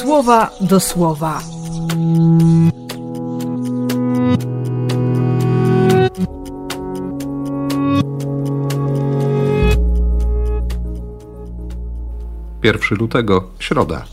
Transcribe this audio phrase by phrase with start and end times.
[0.00, 1.40] słowa do słowa.
[12.60, 14.04] Pierwszy lutego, środa.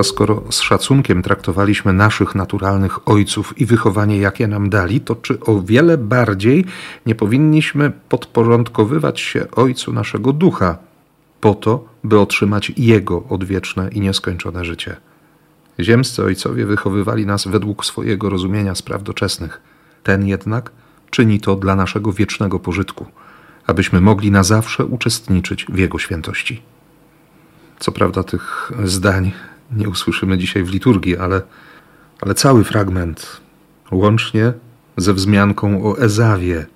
[0.00, 5.40] A skoro z szacunkiem traktowaliśmy naszych naturalnych ojców i wychowanie, jakie nam dali, to czy
[5.40, 6.64] o wiele bardziej
[7.06, 10.78] nie powinniśmy podporządkowywać się ojcu naszego ducha,
[11.40, 14.96] po to, by otrzymać jego odwieczne i nieskończone życie?
[15.80, 19.60] Ziemscy ojcowie wychowywali nas według swojego rozumienia spraw doczesnych.
[20.02, 20.70] Ten jednak
[21.10, 23.06] czyni to dla naszego wiecznego pożytku,
[23.66, 26.62] abyśmy mogli na zawsze uczestniczyć w jego świętości.
[27.78, 29.32] Co prawda, tych zdań
[29.72, 31.42] nie usłyszymy dzisiaj w liturgii, ale,
[32.20, 33.40] ale cały fragment,
[33.90, 34.52] łącznie
[34.96, 36.66] ze wzmianką o Ezawie,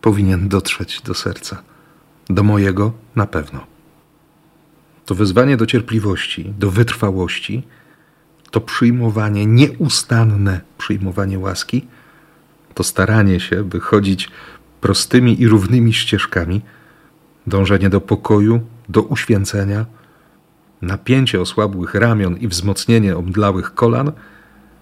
[0.00, 1.62] powinien dotrzeć do serca.
[2.30, 3.66] Do mojego na pewno.
[5.06, 7.62] To wezwanie do cierpliwości, do wytrwałości,
[8.50, 11.86] to przyjmowanie, nieustanne przyjmowanie łaski,
[12.74, 14.30] to staranie się, by chodzić
[14.80, 16.62] prostymi i równymi ścieżkami,
[17.46, 19.86] dążenie do pokoju, do uświęcenia,
[20.84, 24.12] napięcie osłabłych ramion i wzmocnienie omdlałych kolan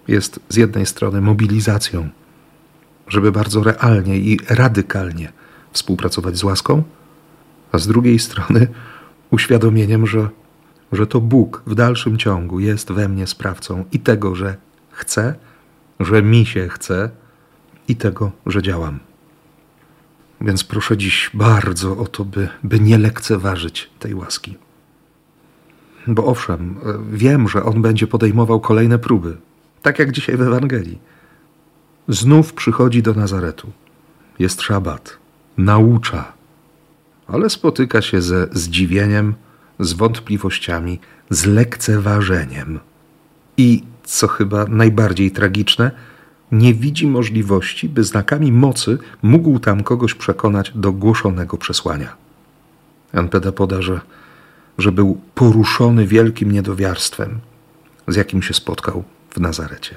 [0.07, 2.09] jest z jednej strony mobilizacją,
[3.07, 5.31] żeby bardzo realnie i radykalnie
[5.71, 6.83] współpracować z łaską,
[7.71, 8.67] a z drugiej strony
[9.31, 10.29] uświadomieniem, że,
[10.91, 14.55] że to Bóg w dalszym ciągu jest we mnie sprawcą i tego, że
[14.91, 15.35] chcę,
[15.99, 17.09] że mi się chce
[17.87, 18.99] i tego, że działam.
[20.41, 24.57] Więc proszę dziś bardzo o to, by, by nie lekceważyć tej łaski.
[26.07, 26.75] Bo owszem,
[27.11, 29.37] wiem, że on będzie podejmował kolejne próby,
[29.81, 30.99] tak jak dzisiaj w Ewangelii.
[32.07, 33.71] Znów przychodzi do Nazaretu.
[34.39, 35.17] Jest szabat,
[35.57, 36.33] naucza,
[37.27, 39.33] ale spotyka się ze zdziwieniem,
[39.79, 40.99] z wątpliwościami,
[41.29, 42.79] z lekceważeniem.
[43.57, 45.91] I co chyba najbardziej tragiczne,
[46.51, 52.15] nie widzi możliwości, by znakami mocy mógł tam kogoś przekonać do głoszonego przesłania.
[53.13, 54.01] NPD poda, że
[54.77, 57.39] że był poruszony wielkim niedowiarstwem,
[58.07, 59.95] z jakim się spotkał w Nazarecie.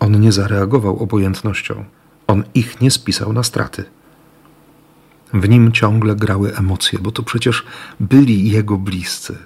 [0.00, 1.84] On nie zareagował obojętnością,
[2.26, 3.84] on ich nie spisał na straty.
[5.34, 7.64] W nim ciągle grały emocje, bo to przecież
[8.00, 9.38] byli jego bliscy.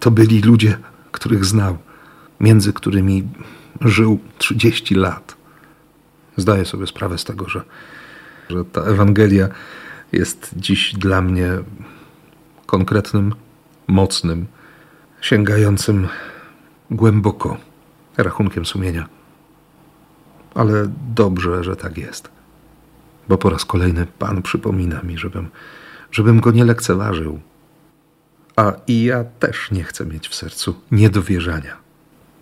[0.00, 0.78] To byli ludzie,
[1.12, 1.78] których znał,
[2.40, 3.28] między którymi
[3.80, 5.36] żył 30 lat.
[6.36, 7.62] Zdaję sobie sprawę z tego, że,
[8.50, 9.48] że ta Ewangelia
[10.12, 11.50] jest dziś dla mnie
[12.66, 13.34] konkretnym
[13.88, 14.46] mocnym,
[15.20, 16.08] sięgającym
[16.90, 17.56] głęboko
[18.16, 19.08] rachunkiem sumienia.
[20.54, 22.30] Ale dobrze, że tak jest.
[23.28, 25.48] Bo po raz kolejny Pan przypomina mi, żebym,
[26.10, 27.40] żebym go nie lekceważył.
[28.56, 31.76] A i ja też nie chcę mieć w sercu niedowierzania,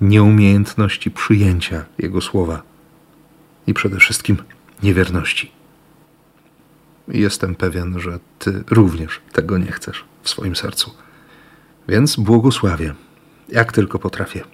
[0.01, 2.63] nieumiejętności przyjęcia Jego słowa
[3.67, 4.37] i przede wszystkim
[4.83, 5.53] niewierności.
[7.09, 10.91] Jestem pewien, że Ty również tego nie chcesz w swoim sercu.
[11.89, 12.95] Więc błogosławię,
[13.49, 14.45] jak tylko potrafię.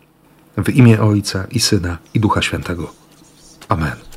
[0.57, 2.93] W imię Ojca i Syna i Ducha Świętego.
[3.69, 4.12] Amen.